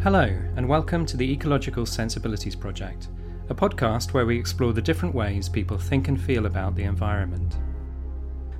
[0.00, 3.08] Hello, and welcome to the Ecological Sensibilities Project,
[3.48, 7.56] a podcast where we explore the different ways people think and feel about the environment.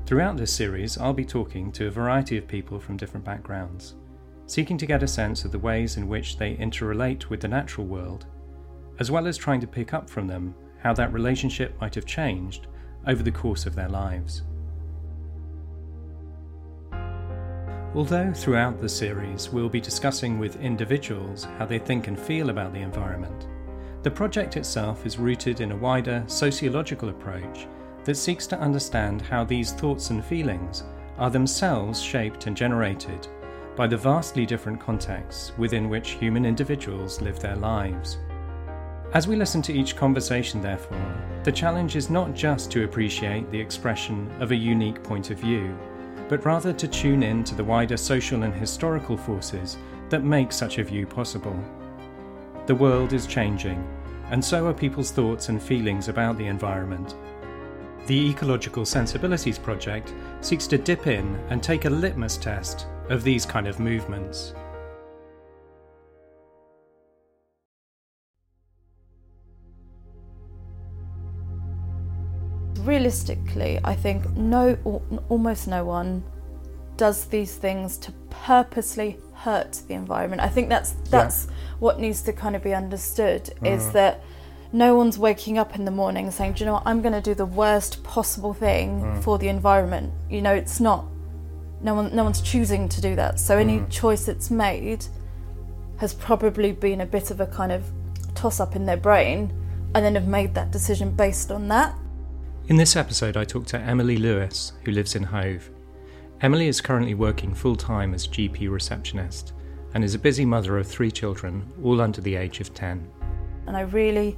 [0.04, 3.95] Throughout this series, I'll be talking to a variety of people from different backgrounds,
[4.46, 7.86] seeking to get a sense of the ways in which they interrelate with the natural
[7.86, 8.27] world,
[8.98, 12.66] as well as trying to pick up from them how that relationship might have changed
[13.07, 14.43] over the course of their lives.
[17.95, 22.73] Although throughout the series we'll be discussing with individuals how they think and feel about
[22.73, 23.47] the environment,
[24.02, 27.66] the project itself is rooted in a wider sociological approach
[28.05, 30.84] that seeks to understand how these thoughts and feelings
[31.16, 33.27] are themselves shaped and generated
[33.74, 38.19] by the vastly different contexts within which human individuals live their lives.
[39.14, 43.61] As we listen to each conversation, therefore, the challenge is not just to appreciate the
[43.61, 45.77] expression of a unique point of view
[46.28, 49.78] but rather to tune in to the wider social and historical forces
[50.10, 51.58] that make such a view possible.
[52.66, 53.86] The world is changing,
[54.30, 57.14] and so are people's thoughts and feelings about the environment.
[58.06, 63.44] The Ecological Sensibilities Project seeks to dip in and take a litmus test of these
[63.44, 64.55] kind of movements.
[72.89, 74.75] Realistically, I think no,
[75.28, 76.25] almost no one
[76.97, 80.41] does these things to purposely hurt the environment.
[80.41, 81.55] I think that's that's yeah.
[81.78, 83.77] what needs to kind of be understood mm.
[83.77, 84.25] is that
[84.72, 86.86] no one's waking up in the morning saying, "Do you know what?
[86.86, 89.22] I'm going to do the worst possible thing mm.
[89.22, 91.05] for the environment." You know, it's not.
[91.81, 93.39] No one, no one's choosing to do that.
[93.39, 93.91] So any mm.
[93.91, 95.05] choice that's made
[95.98, 97.84] has probably been a bit of a kind of
[98.34, 99.53] toss up in their brain,
[99.94, 101.94] and then have made that decision based on that.
[102.69, 105.70] In this episode, I talked to Emily Lewis, who lives in Hove.
[106.42, 109.55] Emily is currently working full time as GP receptionist
[109.94, 113.10] and is a busy mother of three children, all under the age of 10.
[113.66, 114.36] And I really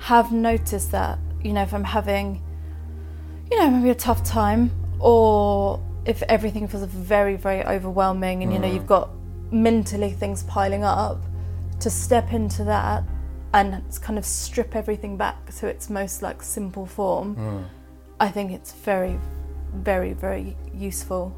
[0.00, 2.42] have noticed that, you know, if I'm having,
[3.50, 4.70] you know, maybe a tough time
[5.00, 8.74] or if everything feels very, very overwhelming and, you know, mm.
[8.74, 9.08] you've got
[9.50, 11.22] mentally things piling up,
[11.80, 13.02] to step into that
[13.52, 17.64] and kind of strip everything back to its most like simple form, mm.
[18.20, 19.18] I think it's very,
[19.74, 21.34] very, very useful.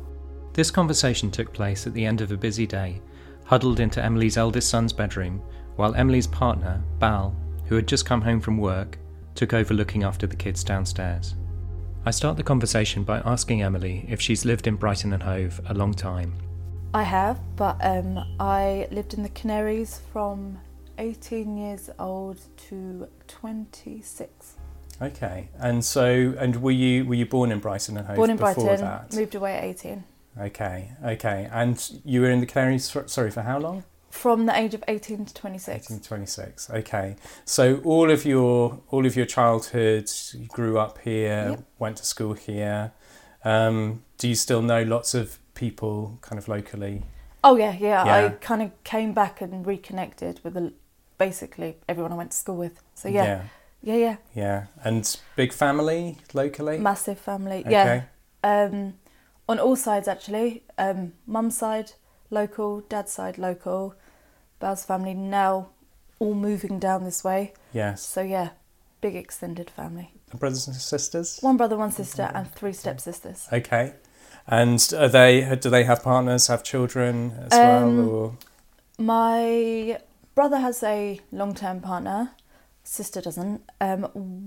[0.53, 3.01] This conversation took place at the end of a busy day,
[3.45, 5.43] huddled into Emily's eldest son's bedroom,
[5.77, 7.35] while Emily's partner, Bal,
[7.67, 8.99] who had just come home from work,
[9.35, 11.35] took over looking after the kids downstairs.
[12.07, 15.75] I start the conversation by asking Emily if she's lived in Brighton and Hove a
[15.75, 16.35] long time.
[16.93, 20.61] I have, but um, I lived in the Canaries from
[20.99, 22.39] 18 years old
[22.69, 24.57] to 26.
[25.03, 28.37] Okay, and so and were you were you born in Brighton and Hove born in
[28.37, 29.13] before Brighton, that?
[29.15, 30.05] Moved away at 18.
[30.41, 32.91] Okay, okay, and you were in the Canaries.
[32.91, 33.85] For, sorry, for how long?
[34.11, 35.87] From the age of 18 to 26.
[35.87, 36.71] 18 to 26.
[36.71, 41.65] Okay, so all of your all of your childhood, you grew up here, yep.
[41.79, 42.93] went to school here.
[43.45, 47.03] Um, do you still know lots of people, kind of locally?
[47.43, 48.05] Oh yeah, yeah.
[48.05, 48.27] yeah.
[48.27, 50.73] I kind of came back and reconnected with a
[51.19, 52.83] basically everyone I went to school with.
[52.95, 53.25] So yeah.
[53.25, 53.43] Yeah.
[53.83, 54.17] Yeah, yeah.
[54.35, 54.67] Yeah.
[54.83, 56.79] And big family locally?
[56.79, 57.61] Massive family.
[57.61, 58.05] Okay.
[58.43, 58.65] Yeah.
[58.65, 58.95] Um,
[59.47, 60.63] on all sides actually.
[60.79, 61.93] Um, mum's side
[62.31, 63.95] local, dad's side local.
[64.59, 65.69] Bal's family now
[66.19, 67.53] all moving down this way.
[67.73, 68.03] Yes.
[68.03, 68.51] So yeah,
[69.01, 70.13] big extended family.
[70.39, 71.39] brothers and sisters?
[71.41, 73.49] One brother, one sister, and three stepsisters.
[73.53, 73.95] Okay.
[74.47, 75.57] And are they?
[75.57, 76.49] Do they have partners?
[76.49, 78.09] Have children as um, well?
[78.09, 78.39] Or
[78.99, 79.99] my
[80.35, 82.33] brother has a long term partner,
[82.83, 83.63] sister doesn't.
[83.81, 84.03] Um,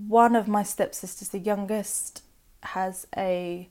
[0.08, 2.24] one of my stepsisters, the youngest,
[2.64, 3.70] has a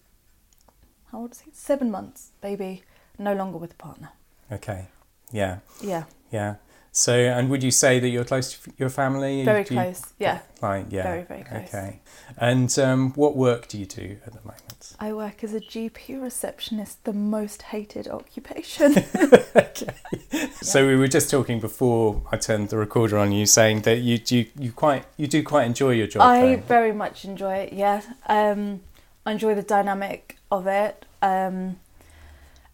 [1.13, 1.51] how old is he?
[1.53, 2.83] Seven months baby,
[3.19, 4.11] no longer with a partner.
[4.51, 4.87] Okay.
[5.33, 5.59] Yeah.
[5.83, 6.05] Yeah.
[6.31, 6.57] Yeah.
[6.97, 9.45] So, and would you say that you're close to your family?
[9.45, 10.41] Very you, close, yeah.
[10.63, 11.03] Like, yeah.
[11.03, 11.69] Very, very close.
[11.69, 12.01] Okay.
[12.39, 14.97] And um, what work do you do at the moment?
[14.99, 18.93] I work as a GP receptionist, the most hated occupation.
[19.55, 19.95] okay.
[20.33, 20.49] Yeah.
[20.63, 24.17] So we were just talking before I turned the recorder on you, saying that you
[24.17, 26.23] do you quite you do quite enjoy your job.
[26.23, 26.63] I though.
[26.63, 27.75] very much enjoy it.
[27.75, 28.01] Yeah.
[28.27, 28.81] Um,
[29.27, 31.05] I enjoy the dynamic of it.
[31.21, 31.77] Um,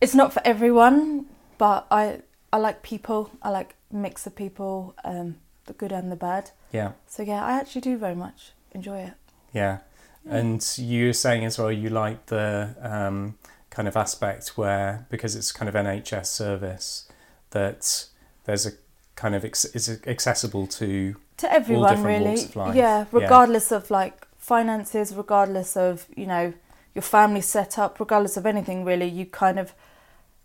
[0.01, 1.27] it's not for everyone,
[1.59, 2.21] but I
[2.53, 3.33] I like people.
[3.43, 5.37] I like mix of people, um,
[5.67, 6.51] the good and the bad.
[6.73, 6.93] Yeah.
[7.07, 9.15] So yeah, I actually do very much enjoy it.
[9.53, 9.79] Yeah,
[10.25, 10.37] yeah.
[10.37, 13.39] and you were saying as well you like the um,
[13.71, 17.09] kind of aspect where because it's kind of NHS service
[17.51, 18.07] that
[18.45, 18.73] there's a
[19.15, 22.47] kind of ex- is accessible to to everyone really.
[22.75, 23.77] Yeah, regardless yeah.
[23.79, 26.53] of like finances, regardless of you know
[26.95, 29.75] your family setup, regardless of anything really, you kind of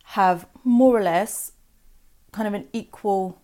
[0.03, 1.51] have more or less
[2.31, 3.39] kind of an equal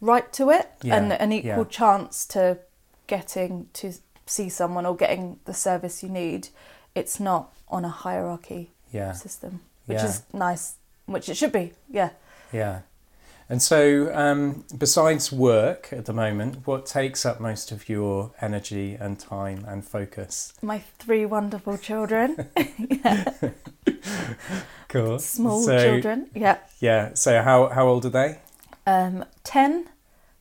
[0.00, 1.64] right to it Yeah, and an equal yeah.
[1.64, 2.58] chance to
[3.06, 3.92] getting to
[4.26, 6.48] see someone or getting the service you need.
[6.94, 9.12] It's not on a hierarchy Yeah.
[9.12, 10.74] system, which is nice,
[11.06, 11.72] which it should be.
[11.88, 12.10] Yeah.
[12.52, 12.80] Yeah.
[13.52, 18.94] And so, um, besides work at the moment, what takes up most of your energy
[18.98, 20.54] and time and focus?
[20.62, 22.48] My three wonderful children,
[24.88, 25.18] Cool.
[25.18, 26.30] small So- children.
[26.34, 26.60] Yeah.
[26.80, 27.12] Yeah.
[27.12, 28.38] So, how how old are they?
[28.86, 29.86] Um, 10,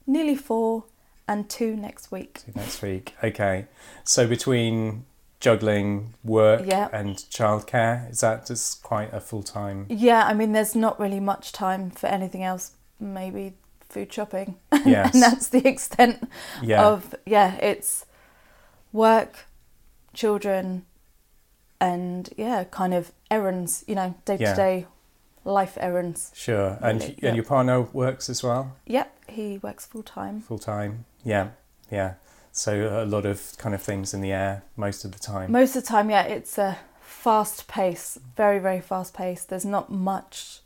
[0.07, 0.85] nearly four,
[1.27, 2.39] and two next week.
[2.55, 3.13] Next week.
[3.21, 3.65] Okay.
[4.05, 5.03] So between
[5.41, 6.87] juggling work Yeah.
[6.93, 9.85] and childcare, is that just quite a full time?
[9.89, 13.53] Yeah, I mean, there's not really much time for anything else, maybe
[13.89, 14.55] food shopping.
[14.85, 15.13] Yes.
[15.13, 16.29] and that's the extent
[16.61, 16.85] Yeah.
[16.87, 18.05] of, yeah, it's
[18.93, 19.45] work,
[20.13, 20.85] children,
[21.79, 24.85] and yeah, kind of errands, you know, day to day
[25.43, 26.31] life errands.
[26.35, 26.77] Sure.
[26.81, 27.33] And Really, and yeah.
[27.33, 30.41] your partner works as well, Yep, he works full time.
[30.41, 31.05] full time.
[31.23, 31.49] Yeah.
[31.91, 32.13] Yeah.
[32.51, 35.51] So a lot of kind of things in the air most of the time.
[35.51, 39.43] Most of the time, yeah, it's a fast pace, very, very fast pace.
[39.45, 40.59] There's not much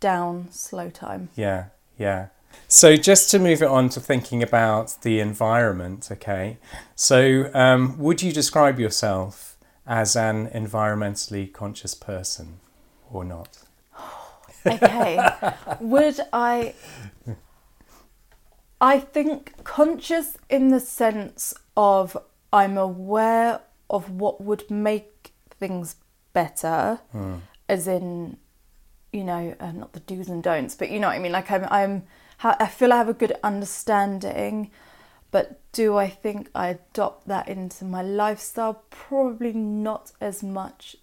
[0.00, 1.28] down, slow time.
[1.34, 1.66] Yeah,
[1.98, 2.28] yeah.
[2.66, 6.58] So just to move it on to thinking about the environment, okay.
[6.94, 9.56] So um, would you describe yourself
[9.86, 12.60] as an environmentally conscious person
[13.10, 13.58] or not?
[14.66, 15.18] Okay.
[15.80, 16.74] Would I?
[18.80, 22.16] I think conscious in the sense of
[22.52, 25.96] I'm aware of what would make things
[26.32, 27.00] better,
[27.68, 28.36] as in,
[29.18, 31.32] you know, uh, not the do's and don'ts, but you know what I mean.
[31.32, 32.04] Like I'm, I'm,
[32.42, 34.70] I feel I have a good understanding,
[35.30, 38.84] but do I think I adopt that into my lifestyle?
[38.90, 40.96] Probably not as much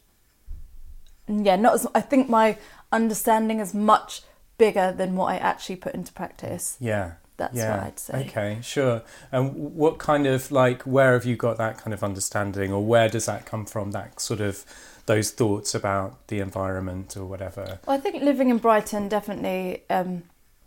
[1.28, 2.58] yeah, not as I think my
[2.92, 4.22] understanding is much
[4.58, 6.78] bigger than what I actually put into practice.
[6.80, 7.14] Yeah.
[7.38, 7.78] That's yeah.
[7.78, 8.26] what I'd say.
[8.28, 9.02] Okay, sure.
[9.32, 13.10] And what kind of like where have you got that kind of understanding or where
[13.10, 14.66] does that come from that sort of
[15.06, 17.80] those thoughts about the environment or whatever?
[17.86, 19.84] Well, I think living in Brighton definitely.
[19.90, 20.24] Um,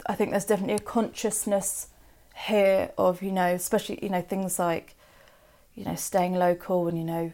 [0.06, 1.88] I think there's definitely a consciousness
[2.46, 4.94] here of you know, especially you know things like,
[5.74, 7.32] you know, staying local and you know,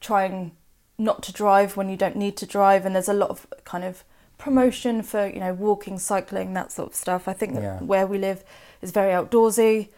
[0.00, 0.52] trying
[0.98, 3.84] not to drive when you don't need to drive, and there's a lot of kind
[3.84, 4.04] of
[4.38, 7.28] promotion for you know walking, cycling, that sort of stuff.
[7.28, 7.78] I think Yeah.
[7.80, 8.44] where we live
[8.82, 9.88] is very outdoorsy,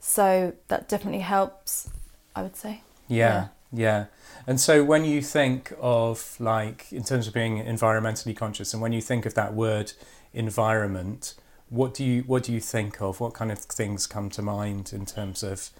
[0.00, 1.90] so that definitely helps.
[2.36, 2.82] I would say.
[3.08, 4.06] Yeah, yeah.
[4.46, 8.92] And so when you think of like in terms of being environmentally conscious and when
[8.92, 9.92] you think of that word
[10.32, 11.34] environment,
[11.68, 13.20] what do you what do you think of?
[13.20, 15.70] What kind of things come to mind in terms of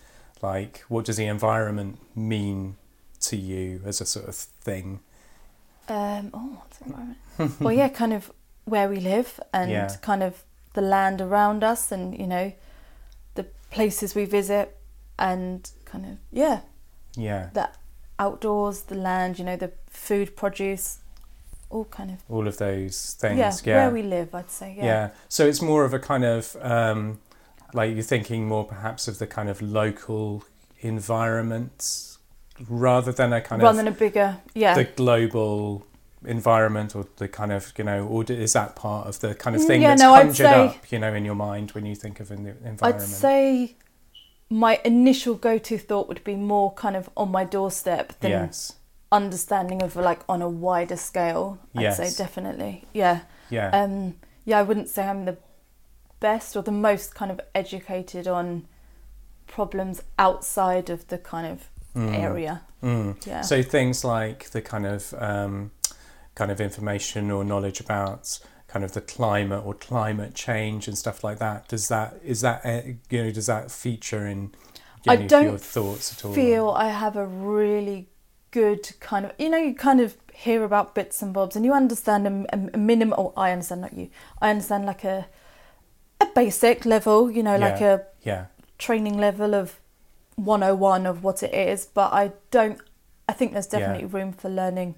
[0.42, 2.76] like what does the environment mean
[3.20, 5.00] to you as a sort of thing?
[5.88, 7.18] Um, oh, what's environment?
[7.60, 8.30] well, yeah, kind of
[8.64, 9.88] where we live and Yeah.
[10.02, 10.44] kind of
[10.74, 12.52] the land around us and, you know,
[13.34, 14.76] the places we visit
[15.18, 16.60] and kind of, yeah,
[17.16, 17.50] Yeah.
[17.54, 17.70] the
[18.18, 20.98] outdoors, the land, you know, the food produce,
[21.70, 23.38] all kind of, All of those things.
[23.38, 23.76] yeah, Yeah.
[23.76, 24.84] where we live, I'd say, yeah.
[24.84, 25.08] yeah.
[25.28, 27.20] So it's more of a kind of um,
[27.72, 30.44] like you're thinking more perhaps of the kind of local
[30.80, 32.17] environment
[32.68, 34.74] rather than a kind Rather of than a bigger, yeah.
[34.74, 35.86] the global
[36.26, 39.62] environment or the kind of you know or is that part of the kind of
[39.62, 41.94] Mm, thing yeah, that's no, conjured say- up you know in your mind when you
[41.94, 43.76] think of an environment I'd say
[44.50, 48.72] my initial go-to thought would be more kind of on my doorstep than yes
[49.12, 51.58] understanding of like on a wider scale.
[51.74, 51.96] I'd Yes.
[51.96, 53.20] say definitely, yeah.
[53.48, 55.38] yeah Um, yeah, I wouldn't say I'm the
[56.20, 58.66] best or the most kind of educated on
[59.46, 62.62] problems outside of the kind of area.
[62.82, 63.26] Mm.
[63.26, 63.40] Yeah.
[63.42, 65.70] So things like the kind of um,
[66.34, 68.38] kind of information or knowledge about
[68.68, 71.68] kind of the climate or climate change and stuff like that.
[71.68, 74.52] Does that is that uh, you know does that feature in
[75.06, 76.32] I don't your thoughts at all?
[76.34, 78.08] feel I have a really
[78.50, 81.72] good kind of you know you kind of hear about bits and bobs and you
[81.72, 84.08] understand a, a, a minimum or I understand not you
[84.40, 85.26] I understand like a
[86.20, 87.94] a basic level you know like Yeah.
[87.94, 88.44] a yeah
[88.78, 89.80] training level of
[90.38, 92.80] 101 of what it is but I don't
[93.28, 93.80] I think there's Yeah.
[93.80, 94.94] definitely room for learning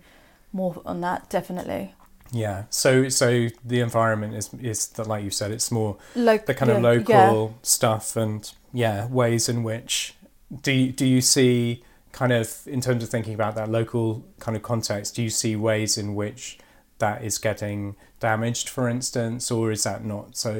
[0.52, 1.94] more on that definitely
[2.32, 2.64] yeah.
[2.70, 6.70] So so the environment is is the, like you said it's more like the kind
[6.70, 7.58] of local yeah.
[7.62, 10.14] stuff and yeah ways in which
[10.62, 11.82] do you, do you see
[12.12, 15.56] kind of in terms of thinking about that local kind of context do you see
[15.56, 16.58] ways in which
[17.00, 20.52] that is getting damaged for instance or is that not so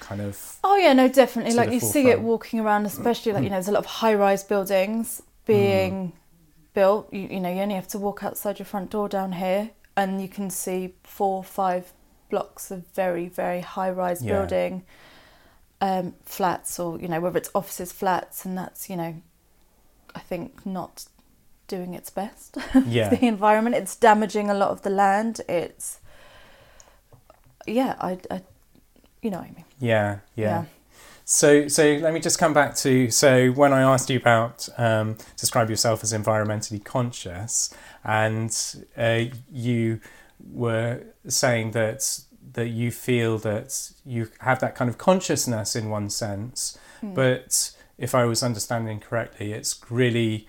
[0.00, 1.54] kind of Oh yeah, no, definitely.
[1.54, 4.44] Like you see it walking around, especially like you know, there's a lot of high-rise
[4.44, 6.12] buildings being
[6.74, 7.12] built.
[7.12, 10.20] You, you know, you only have to walk outside your front door down here, and
[10.20, 11.92] you can see four, five
[12.30, 14.32] blocks of very, very high-rise Yeah.
[14.40, 14.82] building.
[15.80, 19.14] um, flats or you know whether it's offices, flats, and that's you know,
[20.14, 21.04] I think not
[21.68, 22.56] doing its best.
[22.86, 23.08] Yeah.
[23.10, 23.76] the environment.
[23.76, 25.40] It's damaging a lot of the land.
[25.48, 26.00] It's
[27.66, 28.42] yeah, I, I
[29.22, 29.64] you know what I mean.
[29.80, 30.44] Yeah, yeah.
[30.44, 30.64] Yeah.
[31.24, 35.16] So, so let me just come back to so when I asked you about um,
[35.36, 38.56] describe yourself as environmentally conscious, and
[38.96, 40.00] uh, you
[40.52, 42.20] were saying that
[42.52, 47.12] that you feel that you have that kind of consciousness in one sense, Hmm.
[47.14, 50.46] but if I was understanding correctly, it's really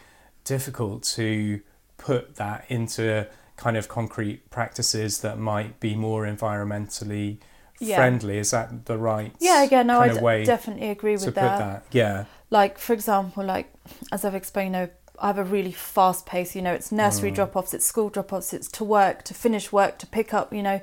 [0.47, 1.61] difficult to
[1.97, 3.27] put that into
[3.57, 7.37] kind of concrete practices that might be more environmentally
[7.79, 7.97] Yeah.
[7.97, 8.37] friendly.
[8.37, 11.57] Is that the right Yeah, again, no, I d- definitely agree to with put that.
[11.59, 11.83] that?
[11.91, 13.67] Yeah, Like for example, like
[14.11, 14.89] as I've explained, you know,
[15.19, 16.55] I have a really fast pace.
[16.55, 17.35] You know, it's nursery Mm.
[17.35, 20.53] drop-offs, it's school drop-offs, it's to work, to finish work, to pick up.
[20.53, 20.79] You know,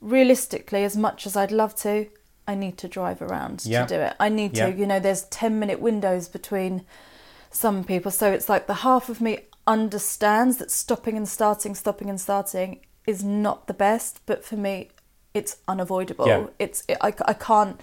[0.00, 2.06] realistically, as much as I'd love to,
[2.46, 3.86] I need to drive around Yeah.
[3.86, 4.14] to do it.
[4.20, 4.66] I need Yeah.
[4.70, 4.72] to.
[4.76, 6.82] You know, there's ten-minute windows between
[7.54, 12.10] some people, so it's like the half of me understands that stopping and starting, stopping
[12.10, 14.90] and starting is not the best, but for me,
[15.32, 16.26] it's unavoidable.
[16.26, 16.46] Yeah.
[16.58, 17.80] It's it, I, I can't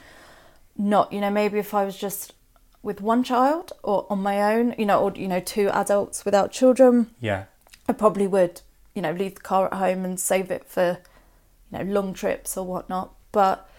[0.78, 2.34] not you know maybe if I was just
[2.82, 6.52] with one child or on my own you know or you know two adults without
[6.52, 7.44] children yeah,
[7.90, 8.62] I probably would
[8.96, 10.98] you know leave the car at home and save it for
[11.72, 13.70] you know long trips or whatnot but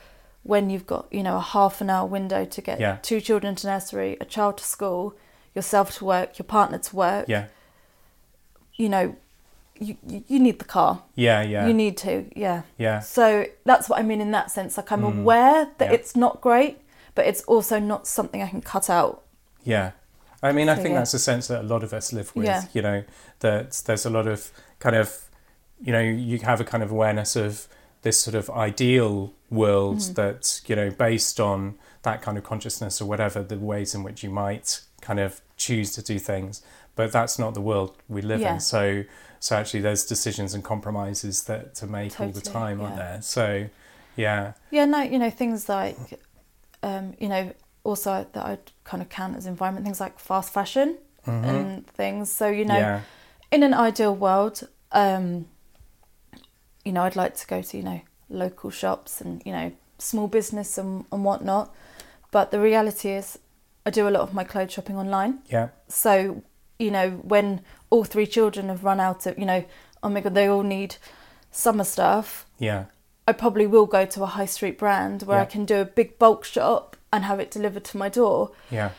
[0.43, 2.99] when you've got you know a half an hour window to get Yeah.
[3.03, 5.17] two children to nursery a child to school
[5.55, 7.47] yourself to work your partner to work yeah,
[8.75, 9.17] you know
[9.79, 13.99] you, you, need the car yeah, yeah, you need to yeah yeah, so that's what
[13.99, 14.77] I mean in that sense.
[14.77, 15.21] Like I'm Mm.
[15.21, 15.93] aware that Yeah.
[15.95, 16.79] it's not great,
[17.17, 19.23] but it's also not something I can cut out.
[19.65, 19.93] yeah.
[20.45, 20.99] I mean, I So, think yeah.
[21.01, 22.47] that's a sense that a lot of us live with.
[22.47, 22.65] Yeah.
[22.73, 23.05] You know,
[23.41, 25.29] that there's a lot of kind of,
[25.81, 27.69] you know, you have a kind of awareness of
[28.03, 30.15] this sort of ideal world Mm-hmm.
[30.15, 34.23] that you know, based on that kind of consciousness or whatever the ways in which
[34.25, 36.63] you might kind of choose to do things.
[36.97, 38.55] But that's not the world we live Yeah.
[38.55, 38.61] in.
[38.61, 39.05] So,
[39.41, 43.21] so actually, there's decisions and compromises that to make all the Totally, time, aren't there?
[43.23, 43.69] So,
[44.17, 45.97] yeah, Yeah, no, you know things like,
[46.83, 47.53] um, you know,
[47.85, 51.45] also that I'd kind of count as environment things like fast fashion Mhm.
[51.45, 52.31] and things.
[52.33, 53.01] So you know, yeah,
[53.51, 55.47] in an ideal world, um,
[56.85, 60.29] you know, I'd like to go to you know local shops and you know small
[60.29, 61.75] business and, and whatnot.
[62.31, 63.39] But the reality is,
[63.87, 65.41] I do a lot of my clothes shopping online.
[65.47, 66.43] yeah, So,
[66.79, 69.65] you know, when all three children have run out of, you know,
[70.03, 70.97] oh my god, they all need
[71.51, 72.85] summer stuff, yeah,
[73.27, 76.19] I probably will go to a high street brand where I can do a big
[76.19, 78.51] bulk shop and have it delivered to my door.
[78.71, 78.91] yeah,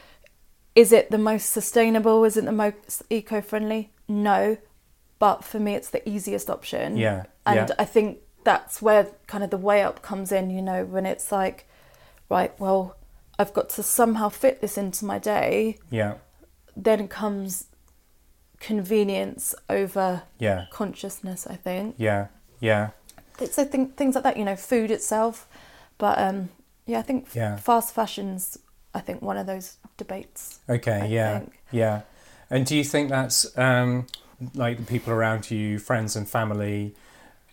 [0.76, 2.24] Is it the most sustainable?
[2.24, 3.92] Is it the most eco friendly?
[4.08, 4.58] No.
[5.20, 6.98] But for me, it's the easiest option.
[6.98, 7.76] yeah, And yeah.
[7.80, 11.32] I think that's where kind of the weigh up comes in, you know, when it's
[11.32, 11.68] like,
[12.30, 12.96] right, well,
[13.40, 16.16] I've got to somehow fit this into my day Yeah,
[16.76, 17.68] then comes
[18.60, 21.96] convenience over yeah, consciousness i think.
[21.98, 22.28] Yeah,
[22.60, 22.90] yeah,
[23.40, 25.48] it's i think things like that you know food itself.
[25.98, 26.50] But um
[26.86, 27.56] yeah i think f- Yeah.
[27.58, 28.58] fast fashion's
[28.94, 31.60] i think one of those debates Okay, I yeah, think.
[31.72, 32.02] yeah.
[32.50, 34.06] And do you think that's um,
[34.54, 36.94] like the people around you, friends and family,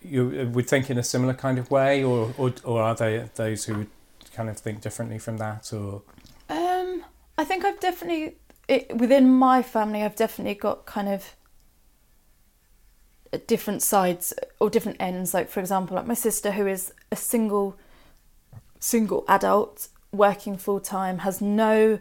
[0.03, 3.65] you would think in a similar kind of way, or or, or are they those
[3.65, 3.91] who would
[4.35, 6.03] kind of think differently from that, or
[6.49, 7.05] um
[7.39, 8.37] i think i've definitely
[8.69, 11.37] it, within my family i've definitely got kind of
[13.47, 17.77] different sides or different ends like for example like my sister who is a single
[18.81, 22.01] single adult working full time has no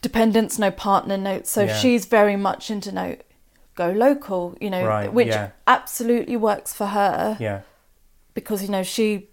[0.00, 1.76] dependents no partner no so Yeah.
[1.76, 3.16] she's very much into no
[3.74, 5.50] go local you know Right, which yeah.
[5.66, 7.60] absolutely works for her yeah,
[8.32, 9.28] because you know she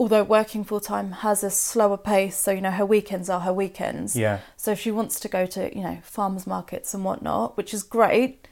[0.00, 3.52] although working full time has a slower pace so you know her weekends are her
[3.52, 7.56] weekends yeah, so if she wants to go to, you know, farmers markets and whatnot,
[7.56, 8.46] which is great,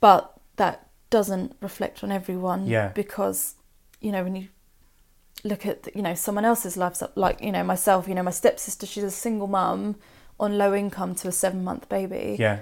[0.00, 2.66] but that doesn't reflect on everyone.
[2.66, 2.88] Yeah.
[2.88, 3.54] Because,
[4.00, 4.48] you know, when you
[5.44, 8.86] look at, you know, someone else's life, like, you know, myself, you know, my stepsister,
[8.86, 9.96] she's a single mum
[10.40, 12.36] on low income to a seven month baby.
[12.38, 12.60] yeah,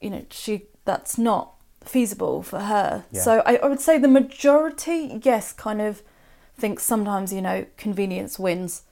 [0.00, 3.04] You know, she, that's not feasible for her.
[3.12, 3.22] Yeah.
[3.22, 6.02] So I, I would say the majority, yes, kind of
[6.58, 8.82] think sometimes, you know, convenience wins.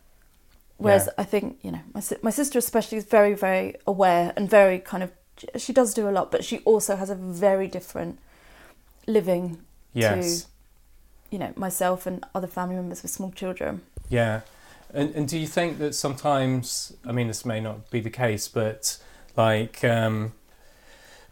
[0.79, 1.23] Whereas Yeah.
[1.23, 5.03] I think you know my my sister especially is very very aware and very kind
[5.03, 5.11] of
[5.57, 8.19] she does do a lot, but she also has a very different
[9.07, 9.59] living
[9.95, 10.47] yes, to
[11.31, 13.81] you know myself and other family members with small children.
[14.09, 14.41] yeah.
[14.95, 18.47] And and do you think that sometimes, I mean, this may not be the case,
[18.49, 18.99] but
[19.37, 20.33] like um,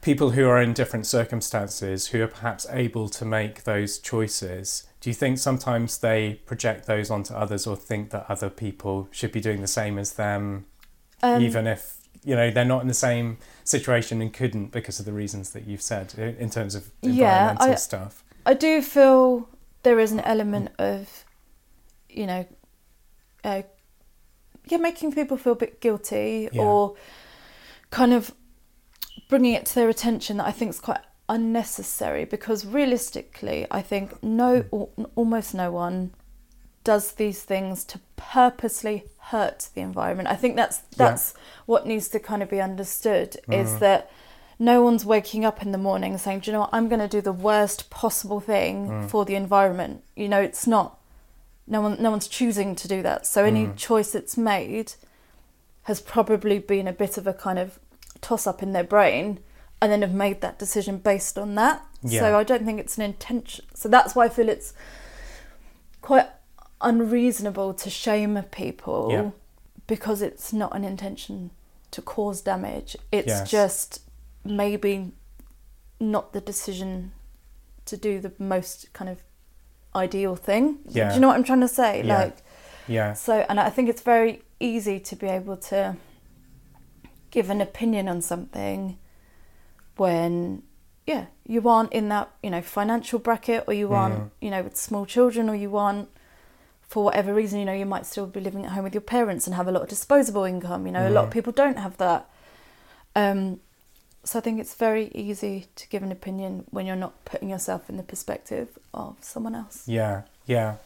[0.02, 5.10] people who are in different circumstances who are perhaps able to make those choices, do
[5.10, 9.38] you think sometimes they project those onto others or think that other people should be
[9.38, 10.64] doing the same as them,
[11.22, 15.04] um, even if you know they're not in the same situation and couldn't because of
[15.04, 18.24] the reasons that you've said in terms of environmental yeah, I, stuff?
[18.46, 19.46] I do feel
[19.82, 21.26] there is an element of,
[22.08, 22.46] you know,
[23.44, 23.60] uh,
[24.68, 26.62] yeah, making people feel a bit guilty yeah.
[26.62, 26.96] or
[27.90, 28.32] kind of
[29.28, 34.22] bringing it to their attention that I think is quite unnecessary because realistically, I think
[34.22, 35.04] no, hmm.
[35.14, 36.12] almost no one
[36.84, 40.28] does these things to purposely hurt the environment.
[40.28, 41.40] I think that's that's yeah.
[41.66, 43.58] what needs to kind of be understood mm.
[43.58, 44.10] is that
[44.58, 46.70] no one's waking up in the morning saying, "Do you know what?
[46.72, 49.10] I'm going to do the worst possible thing mm.
[49.10, 50.98] for the environment." You know, it's not.
[51.66, 53.26] No one, no one's choosing to do that.
[53.26, 53.76] So any mm.
[53.76, 54.92] choice that's made
[55.84, 57.78] has probably been a bit of a kind of
[58.20, 59.38] toss up in their brain
[59.84, 61.84] and then have made that decision based on that.
[62.02, 62.20] Yeah.
[62.20, 63.66] So I don't think it's an intention.
[63.74, 64.72] So that's why I feel it's
[66.00, 66.26] quite
[66.80, 69.30] unreasonable to shame people yeah.
[69.86, 71.50] because it's not an intention
[71.90, 72.96] to cause damage.
[73.12, 73.50] It's yes.
[73.50, 74.00] just
[74.42, 75.12] maybe
[76.00, 77.12] not the decision
[77.84, 79.22] to do the most kind of
[79.94, 80.78] ideal thing.
[80.88, 81.10] Yeah.
[81.10, 82.02] Do you know what I'm trying to say?
[82.02, 82.18] Yeah.
[82.20, 82.38] Like
[82.88, 83.12] Yeah.
[83.12, 85.98] So and I think it's very easy to be able to
[87.30, 88.96] give an opinion on something
[89.96, 90.62] when
[91.06, 94.30] yeah you aren't in that you know financial bracket or you aren't mm.
[94.40, 96.08] you know with small children or you aren't
[96.82, 99.46] for whatever reason you know you might still be living at home with your parents
[99.46, 101.08] and have a lot of disposable income you know mm.
[101.08, 102.28] a lot of people don't have that
[103.16, 103.60] um,
[104.24, 107.88] so I think it's very easy to give an opinion when you're not putting yourself
[107.90, 109.86] in the perspective of someone else.
[109.86, 110.76] Yeah, yeah.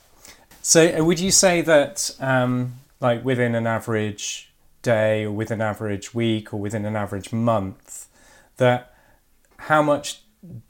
[0.61, 5.69] So uh, would you say that, um, like within an average day, or within an
[5.69, 8.09] average week, or within an average month,
[8.57, 8.93] that
[9.59, 10.23] how much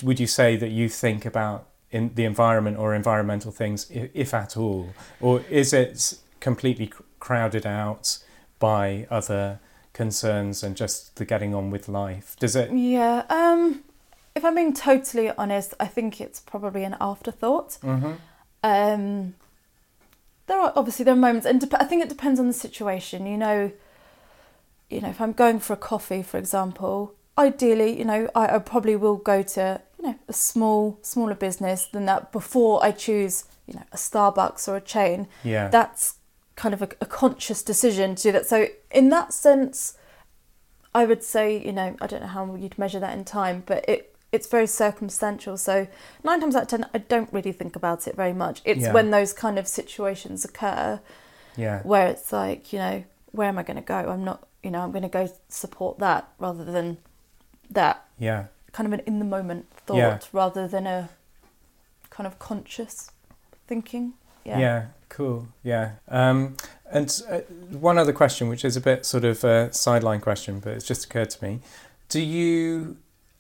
[0.03, 4.35] would you say that you think about in the environment or environmental things, if, if
[4.35, 4.91] at all,
[5.21, 8.19] or is it completely crowded out
[8.59, 9.61] by other
[9.93, 12.37] concerns and just the getting on with life?
[12.39, 12.71] Does it?
[12.73, 13.25] Yeah.
[13.31, 13.83] Um,
[14.35, 17.79] if I'm being totally honest, I think it's probably an afterthought.
[17.83, 18.13] Mm-hmm.
[18.63, 19.35] Um,
[20.47, 23.27] there are obviously there are moments, and I think it depends on the situation.
[23.27, 23.73] You know,
[24.91, 28.59] you know, if I'm going for a coffee, for example, ideally, you know, I, I
[28.59, 33.45] probably will go to you know a small smaller business than that before I choose
[33.67, 35.29] you know a Starbucks or a chain.
[35.45, 36.17] Yeah, that's
[36.57, 38.47] kind of a, a conscious decision to do that.
[38.47, 39.97] So in that sense,
[40.95, 43.85] I would say you know I don't know how you'd measure that in time, but
[43.89, 45.57] it it's very circumstantial.
[45.57, 45.89] So
[46.23, 48.61] nine times out of ten, I don't really think about it very much.
[48.65, 48.93] It's yeah.
[48.93, 51.01] when those kind of situations occur,
[51.57, 53.95] yeah, where it's like you know where am I going to go?
[53.95, 56.99] I'm not you know I'm going to go support that rather than
[57.71, 58.47] that yeah.
[58.73, 60.19] kind of an in the moment thought yeah.
[60.33, 61.11] rather than a
[62.11, 63.11] kind of conscious
[63.67, 64.15] thinking.
[64.45, 64.59] Yeah.
[64.59, 65.49] Yeah cool.
[65.63, 65.93] Yeah.
[66.09, 66.57] Um,
[66.91, 70.73] and uh, one other question which is a bit sort of a sideline question but
[70.73, 71.61] it's just occurred to me.
[72.09, 72.97] Do you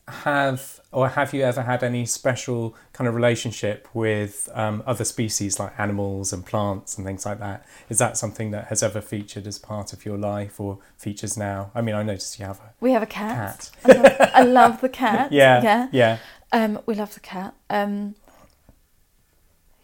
[0.09, 5.61] have or have you ever had any special kind of relationship with um, other species
[5.61, 7.67] like animals and plants and things like that?
[7.89, 11.71] Is that something that has ever featured as part of your life or features now?
[11.75, 13.71] I mean, I noticed you have a we have a cat.
[13.85, 13.97] cat.
[13.97, 15.33] I, love, I, love, the cat.
[15.39, 16.19] Yeah, yeah, yeah.
[16.53, 17.55] Um, we love the cat.
[17.69, 18.15] Um,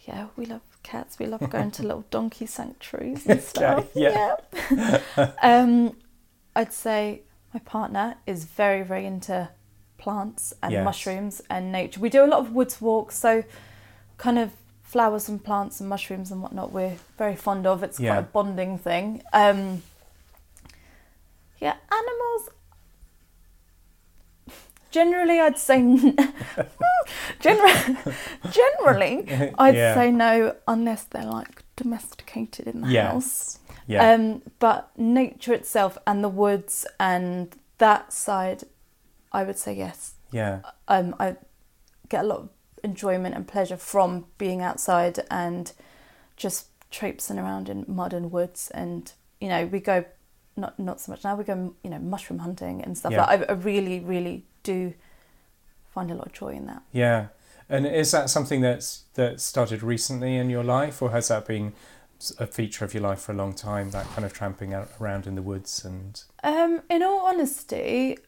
[0.06, 1.18] yeah, we love cats.
[1.18, 3.86] We love going to little donkey sanctuaries and stuff.
[3.94, 4.36] Yeah.
[4.70, 5.30] yeah.
[5.42, 5.96] um,
[6.56, 9.50] I'd say my partner is very, very into
[10.04, 10.84] plants and yes.
[10.84, 11.98] mushrooms and nature.
[11.98, 13.42] We do a lot of woods walks, so
[14.18, 14.50] kind of
[14.82, 17.82] flowers and plants and mushrooms and whatnot we're very fond of.
[17.82, 18.12] It's yeah.
[18.12, 19.22] quite a bonding thing.
[19.32, 19.82] Um,
[21.58, 22.50] yeah, animals.
[24.90, 25.78] Generally, I'd say
[27.40, 27.96] generally,
[28.50, 29.94] generally, I'd yeah.
[29.94, 33.10] say no unless they're like domesticated in the yes.
[33.10, 33.58] house.
[33.86, 34.12] Yeah.
[34.12, 38.64] Um, but nature itself and the woods and that side
[39.34, 40.14] I would say yes.
[40.30, 40.60] Yeah.
[40.88, 41.36] Um, I
[42.08, 42.48] get a lot of
[42.82, 45.72] enjoyment and pleasure from being outside and
[46.36, 48.70] just traipsing around in mud and woods.
[48.72, 50.04] And you know, we go
[50.56, 51.34] not not so much now.
[51.34, 53.12] We go you know mushroom hunting and stuff.
[53.12, 53.26] Yeah.
[53.26, 54.94] Like I, I really really do
[55.92, 56.82] find a lot of joy in that.
[56.92, 57.28] Yeah.
[57.68, 61.72] And is that something that's that started recently in your life, or has that been
[62.38, 63.90] a feature of your life for a long time?
[63.90, 66.22] That kind of tramping out around in the woods and.
[66.42, 68.18] Um, in all honesty,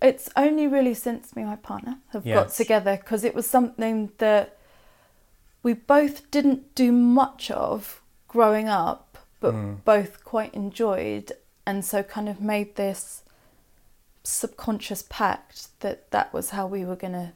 [0.00, 2.34] it's only really since me and my partner have yes.
[2.34, 4.56] got together because it was something that
[5.62, 9.84] we both didn't do much of growing up, but mm.
[9.84, 11.32] both quite enjoyed,
[11.66, 13.22] and so kind of made this
[14.22, 17.32] subconscious pact that that was how we were going to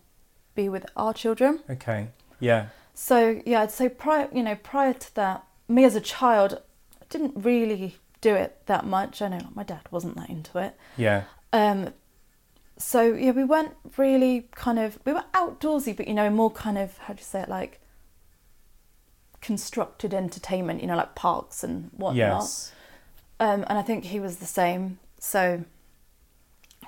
[0.54, 1.60] be with our children.
[1.68, 2.08] Okay.
[2.40, 2.68] Yeah.
[2.94, 6.60] So yeah, I'd say prior, you know, prior to that, me as a child,
[7.00, 9.20] I didn't really do it that much.
[9.20, 10.76] I know my dad wasn't that into it.
[10.96, 11.24] Yeah.
[11.52, 11.92] Um,
[12.76, 16.78] so yeah, we weren't really kind of we were outdoorsy, but you know, more kind
[16.78, 17.80] of how do you say it, like
[19.40, 20.80] constructed entertainment.
[20.80, 22.16] You know, like parks and whatnot.
[22.42, 22.72] Yes.
[23.40, 24.98] Um, and I think he was the same.
[25.18, 25.64] So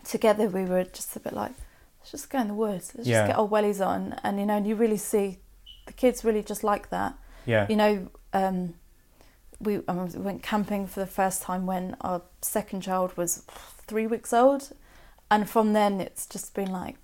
[0.04, 1.52] together we were just a bit like,
[2.00, 2.92] let's just go in the woods.
[2.94, 3.22] Let's Yeah.
[3.22, 5.38] just get our wellies on, and you know, and you really see
[5.86, 7.14] the kids really just like that.
[7.44, 7.66] Yeah.
[7.68, 8.74] You know, um,
[9.60, 13.42] we, um, we went camping for the first time when our second child was
[13.86, 14.72] three weeks old,
[15.30, 16.96] and from then it's just been like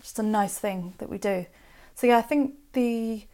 [0.00, 1.46] just a nice thing that we do.
[1.94, 3.24] So yeah, I think the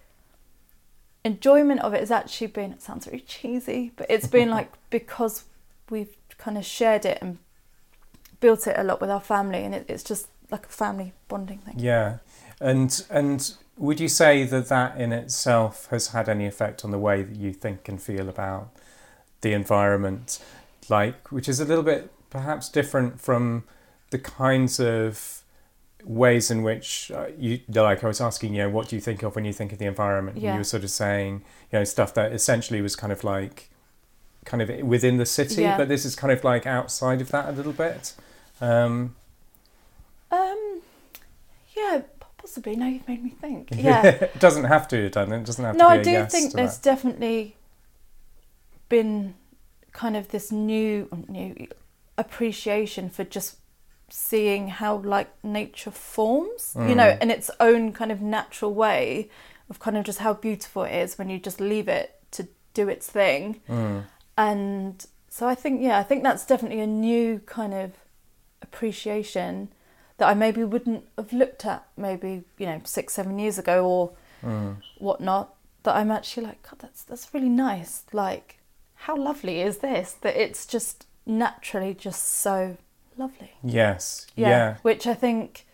[1.24, 2.72] enjoyment of it has actually been.
[2.72, 5.44] It sounds very cheesy, but it's been like because
[5.90, 7.38] we've kind of shared it and
[8.40, 11.58] built it a lot with our family, and it, it's just like a family bonding
[11.58, 11.74] thing.
[11.78, 12.18] Yeah,
[12.60, 16.98] and and would you say that that in itself has had any effect on the
[16.98, 18.70] way that you think and feel about
[19.42, 20.38] the environment,
[20.88, 23.64] like which is a little bit perhaps different from
[24.10, 25.42] the kinds of
[26.04, 29.22] ways in which uh, you like I was asking you know what do you think
[29.24, 31.42] of when you think of the environment and you were sort of saying
[31.72, 33.70] you know stuff that essentially was kind of like
[34.44, 35.76] kind of within the city Yeah.
[35.76, 38.14] but this is kind of like outside of that a little bit
[38.60, 39.16] um
[40.30, 40.80] Um,
[41.76, 42.02] yeah,
[42.38, 42.74] possibly.
[42.76, 43.68] Now you've made me think.
[43.74, 44.06] Yeah.
[44.06, 46.52] it doesn't have to done it doesn't have no, to be I do yes think
[46.52, 46.84] there's that.
[46.84, 47.56] definitely
[48.88, 49.34] been
[49.92, 51.66] kind of this new new
[52.16, 53.56] appreciation for just
[54.08, 57.22] seeing how like nature forms, you know, Mm.
[57.22, 59.28] in its own kind of natural way
[59.68, 62.88] of kind of just how beautiful it is when you just leave it to do
[62.88, 63.60] its thing.
[63.68, 64.04] Mm.
[64.38, 67.92] And so I think yeah, I think that's definitely a new kind of
[68.62, 69.68] appreciation
[70.18, 74.12] that I maybe wouldn't have looked at maybe, you know, six, seven years ago or
[74.44, 74.76] Mm.
[74.98, 78.04] whatnot that I'm actually like, God, that's that's really nice.
[78.12, 78.58] Like,
[78.94, 80.12] how lovely is this?
[80.20, 82.76] That it's just naturally just so
[83.16, 83.52] lovely.
[83.62, 84.48] yes Yeah.
[84.48, 85.66] yeah Which I think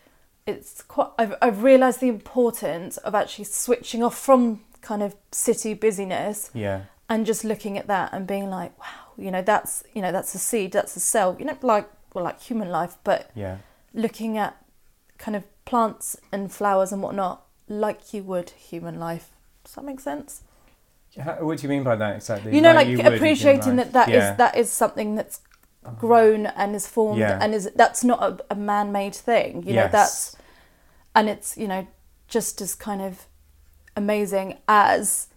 [0.46, 1.08] it's quite.
[1.18, 6.82] I've I've realised the importance of actually switching off from kind of city busyness yeah
[7.08, 10.34] and just looking at that and being like, wow, you know, that's you know that's
[10.34, 11.36] a seed, that's a cell.
[11.38, 13.58] You know, like well, like human life, but yeah
[13.94, 14.56] looking at
[15.18, 19.30] kind of plants and flowers and whatnot like you would human life.
[19.64, 20.42] Does that make sense?
[21.20, 24.08] How, what do you mean by that exactly You know, like, you appreciating that that
[24.08, 24.34] is yeah.
[24.34, 25.40] that is something that's
[25.98, 27.38] grown and is formed Yeah.
[27.40, 29.62] and is that's not a, a man-made thing.
[29.66, 30.36] You know, that's
[31.14, 31.86] and it's you know
[32.28, 33.26] just as kind of
[33.96, 35.28] amazing as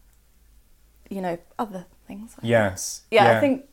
[1.09, 2.35] you know other things.
[2.41, 3.65] I yes Yeah, I think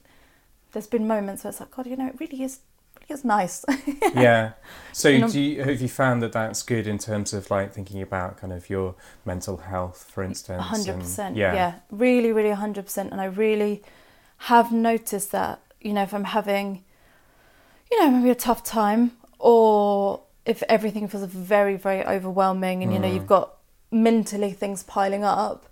[0.72, 2.60] there's been moments where it's like, God, you know, it really is,
[2.98, 3.64] really is nice.
[4.14, 4.52] yeah
[4.92, 7.72] so You know- do you, have you found that that's good in terms of like
[7.74, 8.94] thinking about kind of your
[9.26, 11.36] mental health for instance hundred and- percent.
[11.36, 13.12] yeah Yeah, really, really, a hundred percent.
[13.12, 13.82] And I really
[14.48, 15.60] have noticed that.
[15.82, 16.84] You know, if I'm having,
[17.90, 22.98] you know, maybe a tough time, or if everything feels very, very overwhelming, and you
[22.98, 23.14] know, Mm.
[23.14, 23.54] you've got
[23.90, 25.66] mentally things piling up,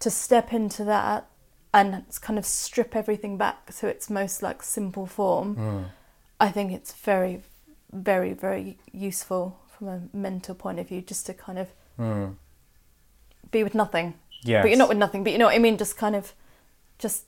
[0.00, 1.26] to step into that
[1.72, 5.56] and kind of strip everything back to its most like simple form.
[5.56, 5.84] Mm.
[6.40, 7.42] I think it's very,
[7.92, 12.36] very, very useful from a mental point of view, just to kind of Mm.
[13.50, 14.14] be with nothing.
[14.42, 14.62] Yeah.
[14.62, 15.22] But you're not with nothing.
[15.22, 15.78] But you know what I mean?
[15.78, 16.32] Just kind of,
[16.98, 17.24] just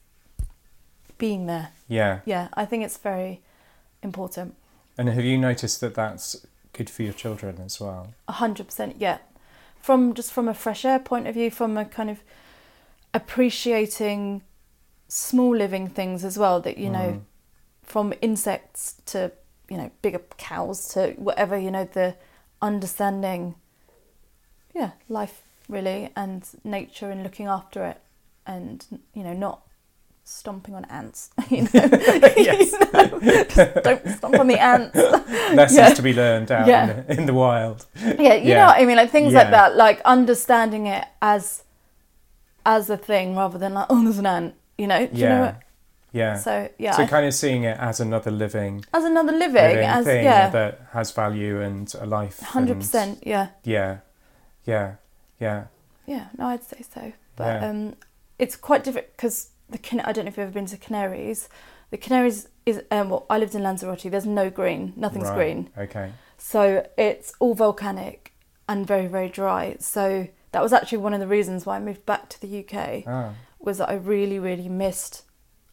[1.27, 1.69] being there.
[1.89, 3.41] yeah Yeah, I think it's very
[4.03, 4.55] important.
[4.99, 6.29] and have you noticed that that's
[6.77, 8.93] good for your children as well A hundred percent.
[9.07, 9.19] Yeah,
[9.87, 12.19] from just from a fresh air point of view, from a kind of
[13.15, 14.43] appreciating
[15.09, 16.61] small living things as well.
[16.61, 17.21] That you know, Mm.
[17.83, 19.19] from insects to
[19.71, 22.15] you know bigger cows to whatever you know the
[22.61, 23.55] understanding.
[24.75, 27.99] Yeah, life really and nature and looking after it,
[28.47, 28.85] and
[29.15, 29.61] you know not
[30.25, 31.31] stomping on ants.
[31.51, 32.73] You know, Yes.
[32.73, 33.21] You know?
[33.21, 34.97] Just don't stomp on the ants.
[34.97, 35.95] lessons Yeah.
[35.95, 36.83] to be learned out Yeah.
[36.91, 38.59] in, the, in the wild Yeah, you Yeah.
[38.61, 39.41] know what I mean, like things Yeah.
[39.41, 41.63] like that, like understanding it as
[42.67, 44.55] as a thing rather than like, oh, there's an ant.
[44.79, 45.57] You know, do you know yeah what?
[46.13, 49.63] yeah So yeah, so I- kind of seeing it as another living, as another living,
[49.63, 53.99] living as thing yeah, that has value and a life hundred percent, yeah, yeah
[54.65, 54.95] yeah
[55.39, 55.65] yeah
[56.07, 56.27] yeah.
[56.39, 57.69] No, I'd say so, but Yeah.
[57.69, 57.95] um,
[58.39, 61.49] it's quite different because the Can- I don't know if you've ever been to Canaries.
[61.91, 64.03] The Canaries is um, well, I lived in Lanzarote.
[64.15, 65.35] There's no green, nothing's Right.
[65.41, 65.71] green.
[65.85, 68.33] okay So it's all volcanic
[68.69, 69.77] and very, very dry.
[69.81, 73.05] So that was actually one of the reasons why I moved back to the UK
[73.07, 75.23] ah was that I really, really missed.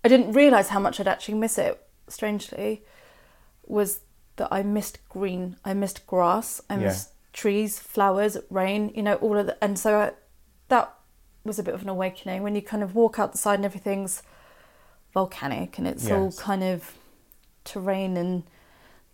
[0.04, 1.74] I didn't realise how much I'd actually miss it.
[2.08, 2.84] Strangely,
[3.68, 4.00] was
[4.38, 5.58] that I missed green.
[5.64, 6.62] I missed grass.
[6.70, 6.86] I Yeah.
[6.88, 8.92] missed trees, flowers, rain.
[8.96, 10.12] You know, all of the, and so I,
[10.70, 10.94] that
[11.43, 13.65] was a bit of an awakening when you kind of walk out the side and
[13.65, 14.21] everything's
[15.13, 16.93] volcanic and it's all kind of
[17.63, 18.43] terrain and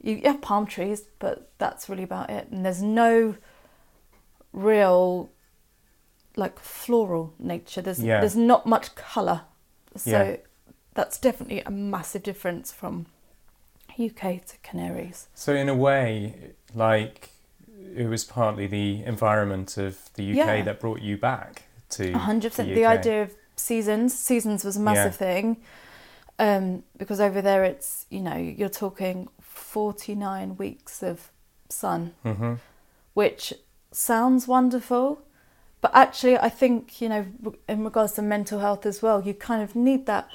[0.01, 2.47] you have palm trees, but that's really about it.
[2.51, 3.35] And there's no
[4.53, 5.29] real
[6.35, 7.81] like floral nature.
[7.81, 8.19] There's Yeah.
[8.19, 9.41] there's not much colour.
[9.95, 10.35] So Yeah.
[10.93, 13.07] that's definitely a massive difference from
[13.97, 15.27] UK to Canaries.
[15.33, 17.31] So in a way, like
[17.95, 20.61] it was partly the environment of the UK Yeah.
[20.65, 22.69] that brought you back to A hundred percent.
[22.69, 25.57] the The idea of seasons, seasons was a massive thing,
[26.39, 31.31] um, because over there it's you know you're talking forty nine weeks of
[31.69, 32.55] sun, hmm
[33.13, 33.53] which
[33.91, 35.21] sounds wonderful,
[35.81, 37.25] but actually I think you know
[37.67, 40.29] in regards to mental health as well, you kind of need that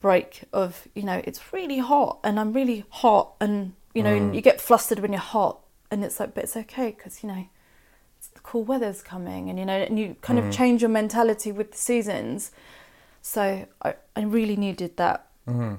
[0.00, 4.34] break of you know it's really hot and I'm really hot and you know Mm.
[4.34, 7.46] you get flustered when you're hot and it's like but it's okay because you know
[8.42, 10.48] cool weather's coming and you know and you kind Mm.
[10.48, 12.50] of change your mentality with the seasons
[13.22, 15.74] so I, I really needed that hmm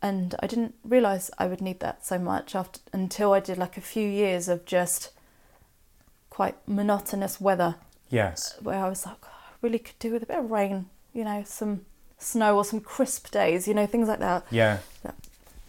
[0.00, 3.76] and I didn't realize I would need that so much after until I did like
[3.76, 5.10] a few years of just
[6.30, 7.76] quite monotonous weather
[8.10, 8.56] Yes.
[8.62, 11.24] where I was like "Oh, I really could do with a bit of rain you
[11.24, 11.84] know some
[12.18, 14.78] snow or some crisp days you know things like that Yeah.
[15.04, 15.12] Yeah.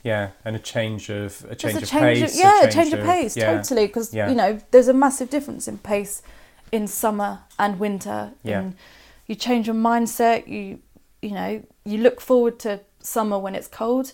[0.04, 2.34] Yeah, and a change of a change of a change pace.
[2.34, 3.58] of, yeah a change of pace yeah.
[3.58, 4.30] totally because Yeah.
[4.30, 6.22] you know there's a massive difference in pace
[6.72, 8.60] in summer and winter Yeah.
[8.62, 8.76] and
[9.28, 10.80] you change your mindset you
[11.22, 14.14] you know you look forward to summer when it's cold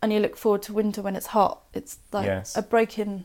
[0.00, 2.56] and you look forward to winter when it's hot it's like Yes.
[2.56, 3.24] a break in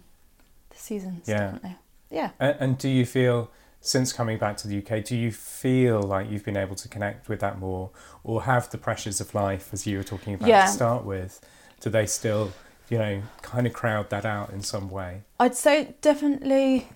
[0.71, 1.37] the seasons Yeah.
[1.51, 1.75] definitely
[2.09, 6.01] yeah And, and do you feel, since coming back to the UK, do you feel
[6.01, 7.91] like you've been able to connect with that more,
[8.23, 10.65] or have the pressures of life, as you were talking about Yeah.
[10.65, 11.39] to start with,
[11.79, 12.51] do they still,
[12.89, 15.21] you know, kind of crowd that out in some way?
[15.39, 16.87] I'd say definitely.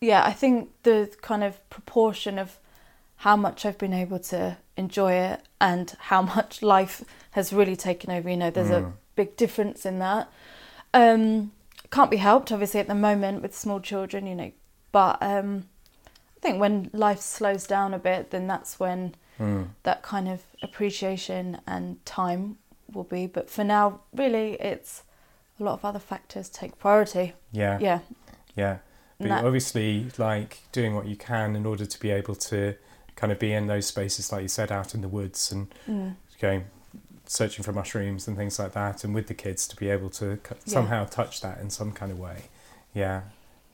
[0.00, 2.58] Yeah, I think the kind of proportion of
[3.16, 8.10] how much I've been able to enjoy it and how much life has really taken
[8.10, 8.28] over.
[8.28, 8.88] You know, there's Mm.
[8.88, 10.28] a big difference in that.
[10.92, 11.52] Um,
[11.90, 14.26] can't be helped, obviously, at the moment with small children.
[14.26, 14.52] You know,
[14.92, 15.68] but um,
[16.36, 19.68] I think when life slows down a bit, then that's when Mm.
[19.82, 22.58] that kind of appreciation and time
[22.92, 23.26] will be.
[23.26, 25.02] But for now, really, it's
[25.58, 27.32] a lot of other factors take priority.
[27.52, 28.00] Yeah, Yeah.
[28.54, 28.78] yeah.
[29.18, 32.74] But that- obviously, like doing what you can in order to be able to
[33.16, 36.16] kind of be in those spaces, like you said, out in the woods and Mm.
[36.40, 36.64] going
[37.26, 40.36] searching for mushrooms and things like that, and with the kids to be able to
[40.36, 40.72] c- Yeah.
[40.72, 42.44] somehow touch that in some kind of way.
[42.92, 43.22] Yeah,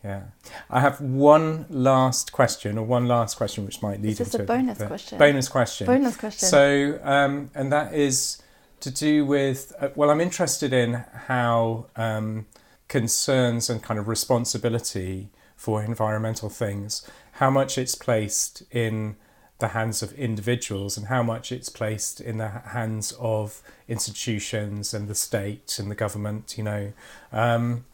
[0.03, 0.23] yeah.
[0.71, 4.45] I have one last question, or one last question, which might lead Is this into
[4.45, 5.19] a bonus the- question?
[5.19, 5.87] Bonus question.
[5.87, 6.49] Bonus question.
[6.49, 8.43] So, um, and that is
[8.81, 12.47] to do with, uh, well, I'm interested in how um,
[12.89, 19.17] concerns and kind of responsibility for environmental things, how much it's placed in
[19.59, 25.07] the hands of individuals and how much it's placed in the hands of institutions and
[25.07, 26.93] the state and the government, you know.
[27.31, 27.85] Um,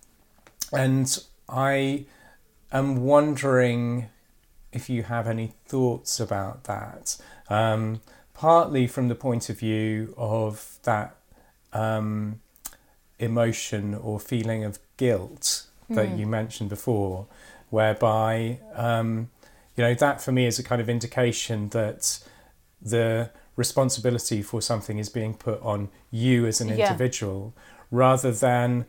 [0.72, 2.04] and I
[2.72, 4.09] am wondering
[4.72, 7.16] if you have any thoughts about that.
[7.48, 8.00] Um,
[8.35, 11.16] partly from the point of view of that
[11.72, 12.40] um,
[13.18, 16.18] emotion or feeling of guilt that Mm.
[16.18, 17.26] you mentioned before,
[17.70, 19.30] whereby um,
[19.76, 22.18] you know that for me is a kind of indication that
[22.82, 26.74] the responsibility for something is being put on you as an Yeah.
[26.88, 27.54] individual
[27.90, 28.85] rather than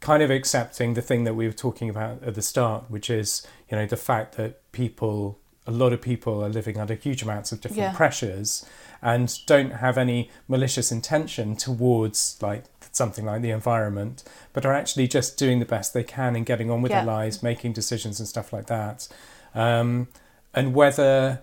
[0.00, 3.46] kind of accepting the thing that we were talking about at the start which is
[3.70, 7.50] you know the fact that people a lot of people are living under huge amounts
[7.50, 7.92] of different Yeah.
[7.96, 8.64] pressures
[9.02, 15.08] and don't have any malicious intention towards like something like the environment but are actually
[15.08, 16.98] just doing the best they can and getting on with Yeah.
[17.04, 19.08] their lives making decisions and stuff like that
[19.54, 20.08] um,
[20.54, 21.40] and whether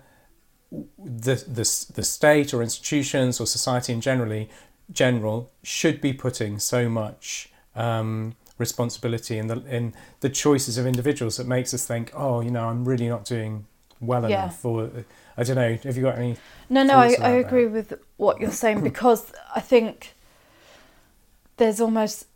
[0.98, 4.48] the, the the state or institutions or society in generally
[4.92, 11.36] general should be putting so much um, responsibility in the in the choices of individuals
[11.36, 13.66] that makes us think, oh, you know, I'm really not doing
[14.00, 14.44] well Yeah.
[14.44, 14.90] enough, or
[15.36, 15.76] I don't know.
[15.82, 16.36] Have you got any?
[16.68, 17.46] No, no, I, I that?
[17.46, 20.14] agree with what you're saying because I think
[21.56, 22.26] there's almost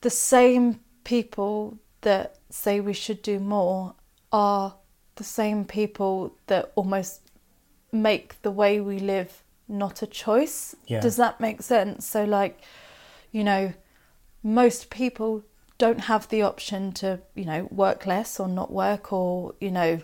[0.00, 3.94] the same people that say we should do more
[4.32, 4.74] are
[5.16, 7.20] the same people that almost
[7.92, 10.74] make the way we live not a choice.
[10.86, 11.00] Yeah.
[11.00, 12.06] Does that make sense?
[12.06, 12.60] So, like,
[13.32, 13.72] you know,
[14.44, 15.42] most people
[15.78, 20.00] don't have the option to, you know, work less or not work or, you know,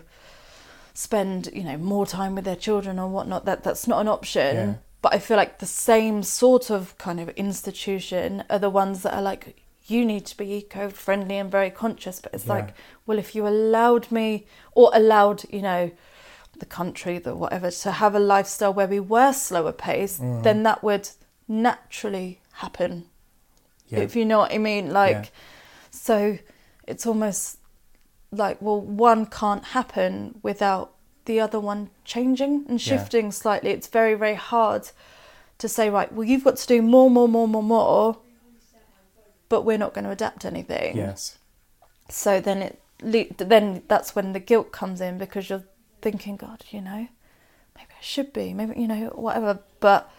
[0.93, 3.45] spend, you know, more time with their children or whatnot.
[3.45, 4.55] That that's not an option.
[4.55, 4.73] Yeah.
[5.01, 9.13] But I feel like the same sort of kind of institution are the ones that
[9.13, 12.19] are like, you need to be eco-friendly and very conscious.
[12.19, 12.53] But it's Yeah.
[12.55, 12.73] like,
[13.05, 15.91] well, if you allowed me or allowed, you know,
[16.59, 20.43] the country, the whatever, to have a lifestyle where we were slower paced, Mm.
[20.43, 21.09] then that would
[21.47, 23.05] naturally happen.
[23.91, 23.99] Yeah.
[23.99, 25.25] If you know what I mean, like, Yeah.
[25.91, 26.37] so
[26.87, 27.59] it's almost
[28.31, 30.93] like, well, one can't happen without
[31.25, 32.97] the other one changing and Yeah.
[32.97, 33.71] shifting slightly.
[33.71, 34.89] It's very, very hard
[35.59, 38.17] to say, right, well, you've got to do more, more, more, more, more,
[39.49, 40.95] but we're not going to adapt anything.
[40.97, 41.37] yes.
[42.09, 42.79] So then it,
[43.37, 45.63] then that's when the guilt comes in because you're
[46.01, 47.07] thinking, God, you know,
[47.75, 49.59] maybe I should be, maybe you know, whatever.
[49.79, 50.09] But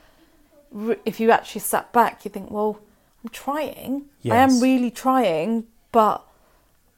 [1.05, 2.79] if you actually sat back, you think, well,
[3.25, 4.07] I'm trying.
[4.35, 6.27] I am really trying, but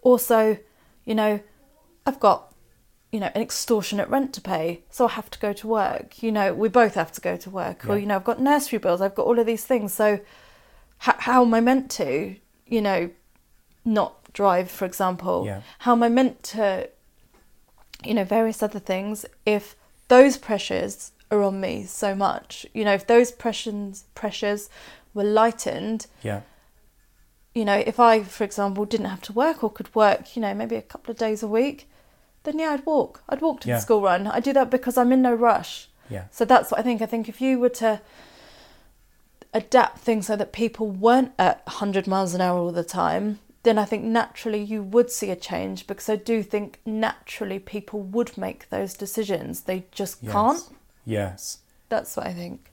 [0.03, 0.59] also,
[1.05, 1.41] you know,
[2.07, 2.53] I've got
[3.13, 6.23] you know an extortionate rent to pay, so I have to go to work.
[6.23, 8.79] You know, we both have to go to work, or you know, I've got nursery
[8.79, 9.93] bills, I've got all of these things.
[9.93, 10.15] So,
[11.07, 13.11] h- how am I meant to, you know,
[13.85, 15.45] not drive, for example?
[15.47, 15.61] Yeah.
[15.81, 16.89] How am I meant to,
[18.03, 19.77] you know, various other things if
[20.09, 22.67] those pressures are on me so much?
[22.75, 24.69] You know, if those pressures pressures
[25.15, 26.41] were lightened, Yeah.
[27.55, 30.53] you know, if I, for example, didn't have to work or could work, you know,
[30.55, 31.89] maybe a couple of days a week,
[32.43, 33.23] then yeah, I'd walk.
[33.29, 33.77] I'd walk to Yeah.
[33.77, 34.27] the school run.
[34.27, 35.89] I do that because I'm in no rush.
[36.11, 36.25] Yeah.
[36.31, 37.01] So that's what I think.
[37.01, 38.01] I think if you were to
[39.53, 43.79] adapt things so that people weren't at 100 miles an hour all the time, then
[43.79, 48.37] I think naturally you would see a change because I do think naturally people would
[48.37, 49.63] make those decisions.
[49.63, 50.33] They just Yes.
[50.33, 50.63] can't.
[51.07, 51.59] Yes.
[51.89, 52.71] That's what I think.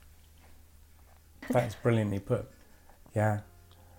[1.50, 2.48] That's brilliantly put.
[3.14, 3.40] Yeah.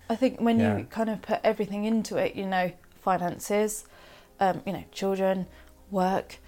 [0.09, 0.77] I think when Yeah.
[0.77, 3.85] you kind of put everything into it, you know, finances,
[4.39, 5.47] um, you know, children,
[5.91, 6.39] work,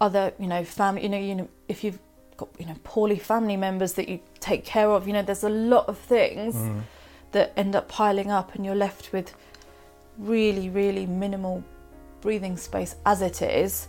[0.00, 1.98] other, you know, family, you know, you know, if you've
[2.36, 5.48] got, you know, poorly family members that you take care of, you know, there's a
[5.48, 6.82] lot of things Mm.
[7.32, 9.34] that end up piling up and you're left with
[10.18, 11.62] really, really minimal
[12.20, 13.88] breathing space as it is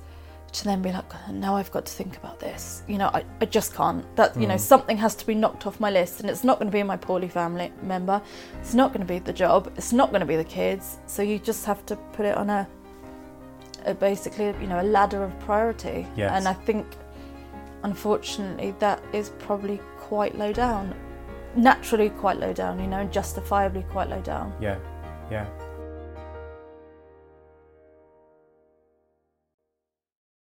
[0.55, 2.83] to then be like, "God, now I've got to think about this.
[2.87, 4.03] You know, I, I just can't.
[4.15, 4.59] That, you know, Mm.
[4.59, 6.97] something has to be knocked off my list and it's not going to be my
[6.97, 8.21] poorly family member.
[8.61, 9.71] It's not going to be the job.
[9.77, 10.97] It's not going to be the kids.
[11.07, 12.67] So you just have to put it on a,
[13.85, 16.07] a basically, you know, a ladder of priority.
[16.15, 16.31] Yes.
[16.33, 16.85] And I think,
[17.83, 20.93] unfortunately, that is probably quite low down.
[21.55, 24.53] Naturally quite low down, you know, and justifiably quite low down.
[24.59, 24.77] Yeah.
[25.31, 25.45] Yeah.